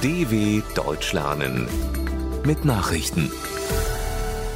[0.00, 1.66] DW Deutsch lernen
[2.46, 3.32] mit Nachrichten.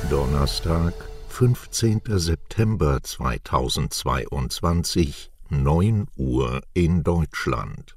[0.09, 0.95] Donnerstag,
[1.31, 2.03] 15.
[2.07, 7.97] September 2022, 9 Uhr in Deutschland.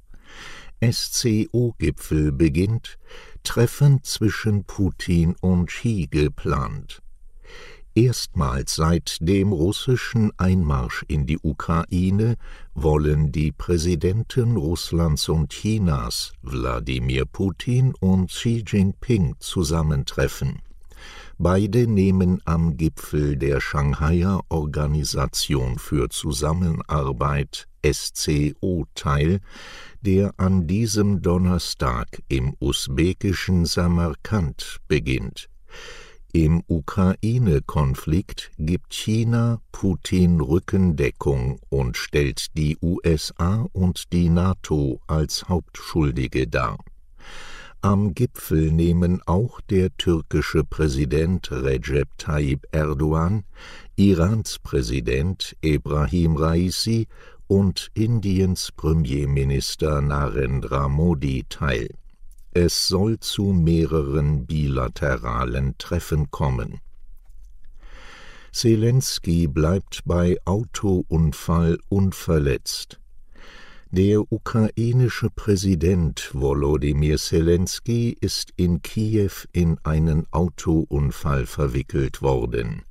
[0.82, 2.98] SCO-Gipfel beginnt,
[3.44, 7.00] Treffen zwischen Putin und Xi geplant.
[7.96, 12.36] Erstmals seit dem russischen Einmarsch in die Ukraine
[12.74, 20.60] wollen die Präsidenten Russlands und Chinas, Wladimir Putin und Xi Jinping, zusammentreffen.
[21.38, 29.40] Beide nehmen am Gipfel der Shanghaier Organisation für Zusammenarbeit SCO teil,
[30.02, 35.48] der an diesem Donnerstag im usbekischen Samarkand beginnt.
[36.36, 46.46] Im Ukraine-Konflikt gibt China Putin Rückendeckung und stellt die USA und die NATO als Hauptschuldige
[46.46, 46.76] dar.
[47.80, 53.44] Am Gipfel nehmen auch der türkische Präsident Recep Tayyip Erdogan,
[53.96, 57.08] Irans Präsident Ebrahim Raisi
[57.46, 61.88] und Indiens Premierminister Narendra Modi teil
[62.56, 66.80] es soll zu mehreren bilateralen Treffen kommen.
[68.50, 72.98] Zelensky bleibt bei Autounfall unverletzt.
[73.90, 82.84] Der ukrainische Präsident Volodymyr Zelensky ist in Kiew in einen Autounfall verwickelt worden.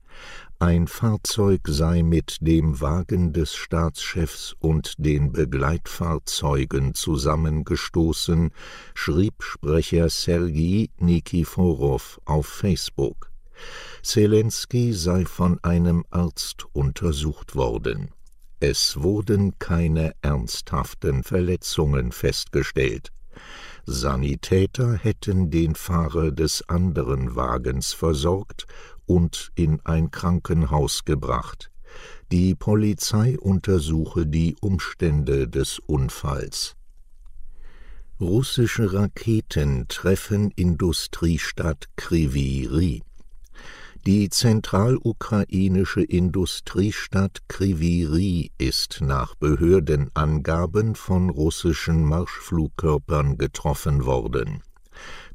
[0.59, 8.51] Ein Fahrzeug sei mit dem Wagen des Staatschefs und den Begleitfahrzeugen zusammengestoßen,
[8.93, 13.29] schrieb Sprecher Sergei Nikiforow auf Facebook.
[14.01, 18.11] Zelensky sei von einem Arzt untersucht worden.
[18.61, 23.11] Es wurden keine ernsthaften Verletzungen festgestellt.
[23.85, 28.65] Sanitäter hätten den Fahrer des anderen Wagens versorgt
[29.05, 31.71] und in ein Krankenhaus gebracht.
[32.31, 36.75] Die Polizei untersuche die Umstände des Unfalls.
[38.19, 43.03] Russische Raketen treffen Industriestadt Kryvyi
[44.05, 54.63] Die zentralukrainische Industriestadt Kryvyi ist nach Behördenangaben von russischen Marschflugkörpern getroffen worden.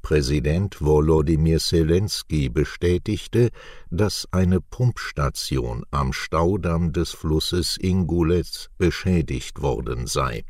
[0.03, 3.50] Präsident Volodymyr Zelensky bestätigte,
[3.91, 10.44] dass eine Pumpstation am Staudamm des Flusses Ingulez beschädigt worden sei.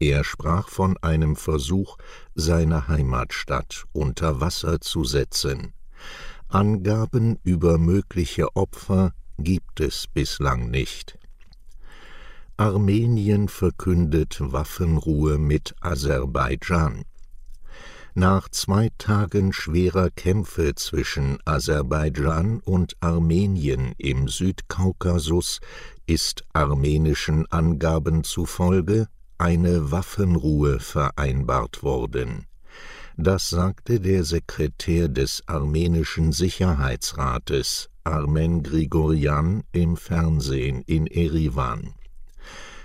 [0.00, 1.96] Er sprach von einem Versuch,
[2.34, 5.74] seine Heimatstadt unter Wasser zu setzen.
[6.48, 11.18] Angaben über mögliche Opfer gibt es bislang nicht.
[12.56, 17.04] Armenien verkündet Waffenruhe mit Aserbaidschan.
[18.14, 25.60] Nach zwei Tagen schwerer Kämpfe zwischen Aserbaidschan und Armenien im Südkaukasus
[26.06, 29.08] ist armenischen Angaben zufolge
[29.38, 32.46] eine Waffenruhe vereinbart worden.
[33.16, 41.94] Das sagte der Sekretär des armenischen Sicherheitsrates Armen Grigorian im Fernsehen in Erivan.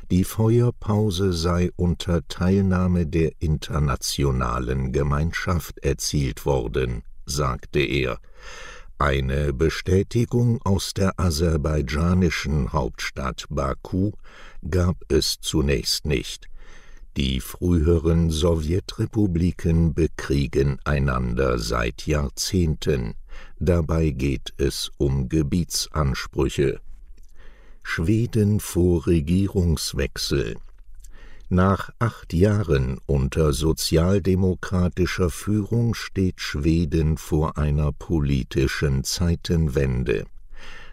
[0.10, 8.18] Die Feuerpause sei unter Teilnahme der internationalen Gemeinschaft erzielt worden, sagte er.
[9.00, 14.14] Eine Bestätigung aus der aserbaidschanischen Hauptstadt Baku
[14.70, 16.48] gab es zunächst nicht.
[17.18, 23.16] Die früheren Sowjetrepubliken bekriegen einander seit Jahrzehnten.
[23.60, 26.80] Dabei geht es um Gebietsansprüche.
[27.90, 30.58] Schweden vor Regierungswechsel.
[31.50, 40.26] Nach acht Jahren unter sozialdemokratischer Führung steht Schweden vor einer politischen Zeitenwende.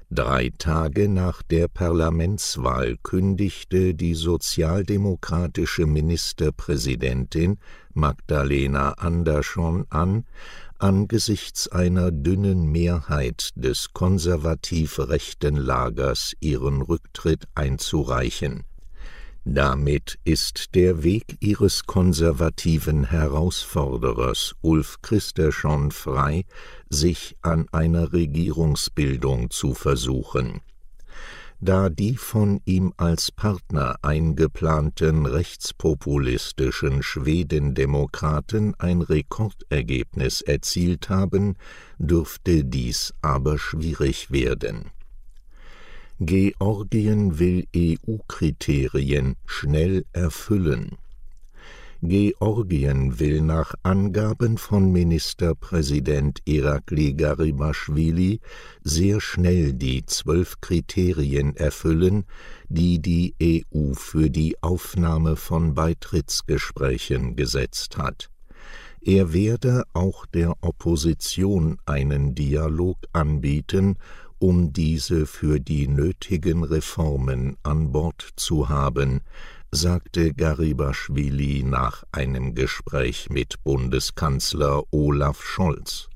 [0.09, 7.59] Drei Tage nach der Parlamentswahl kündigte die sozialdemokratische Ministerpräsidentin
[7.93, 10.25] Magdalena Andersson an,
[10.85, 18.65] angesichts einer dünnen Mehrheit des konservativ rechten Lagers ihren Rücktritt einzureichen.
[19.47, 26.45] Damit ist der Weg ihres konservativen Herausforderers Ulf Christerson frei,
[26.91, 30.61] sich an einer Regierungsbildung zu versuchen
[31.61, 41.57] da die von ihm als Partner eingeplanten rechtspopulistischen Schwedendemokraten ein Rekordergebnis erzielt haben,
[41.99, 44.91] dürfte dies aber schwierig werden.
[46.21, 50.97] Georgien will EU-Kriterien schnell erfüllen.
[52.09, 58.41] Georgien will nach Angaben von Ministerpräsident Irakli Garibashvili
[58.83, 62.25] sehr schnell die zwölf Kriterien erfüllen,
[62.69, 68.29] die die EU für die Aufnahme von Beitrittsgesprächen gesetzt hat.
[69.01, 73.97] Er werde auch der Opposition einen Dialog anbieten,
[74.45, 79.23] um diese für die nötigen Reformen an Bord zu haben,
[79.71, 86.11] sagte Garibaschwili nach einem Gespräch mit Bundeskanzler Olaf Scholz.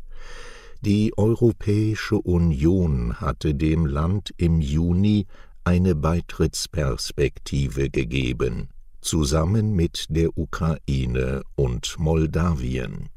[0.82, 5.26] Die Europäische Union hatte dem Land im Juni
[5.64, 8.68] eine Beitrittsperspektive gegeben,
[9.00, 13.08] zusammen mit der Ukraine und Moldawien.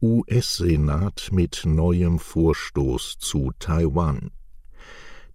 [0.00, 4.30] US-Senat mit neuem Vorstoß zu Taiwan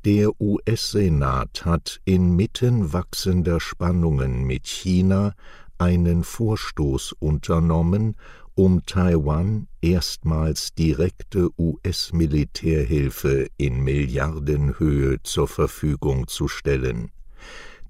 [0.05, 5.33] der US-Senat hat inmitten wachsender Spannungen mit China
[5.77, 8.15] einen Vorstoß unternommen,
[8.55, 17.11] um Taiwan erstmals direkte US-Militärhilfe in Milliardenhöhe zur Verfügung zu stellen.